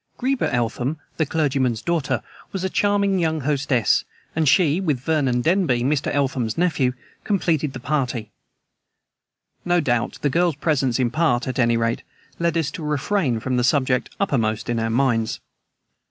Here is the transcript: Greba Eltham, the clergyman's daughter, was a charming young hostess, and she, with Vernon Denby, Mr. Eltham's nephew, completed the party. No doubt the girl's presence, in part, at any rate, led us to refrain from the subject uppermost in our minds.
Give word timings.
Greba 0.17 0.51
Eltham, 0.51 0.97
the 1.17 1.27
clergyman's 1.27 1.83
daughter, 1.83 2.23
was 2.51 2.63
a 2.63 2.71
charming 2.71 3.19
young 3.19 3.41
hostess, 3.41 4.03
and 4.35 4.49
she, 4.49 4.81
with 4.81 4.99
Vernon 4.99 5.41
Denby, 5.41 5.83
Mr. 5.83 6.11
Eltham's 6.11 6.57
nephew, 6.57 6.93
completed 7.23 7.73
the 7.73 7.79
party. 7.79 8.31
No 9.63 9.79
doubt 9.79 10.17
the 10.23 10.29
girl's 10.31 10.55
presence, 10.55 10.97
in 10.97 11.11
part, 11.11 11.47
at 11.47 11.59
any 11.59 11.77
rate, 11.77 12.01
led 12.39 12.57
us 12.57 12.71
to 12.71 12.83
refrain 12.83 13.39
from 13.39 13.57
the 13.57 13.63
subject 13.63 14.09
uppermost 14.19 14.71
in 14.71 14.79
our 14.79 14.89
minds. 14.89 15.39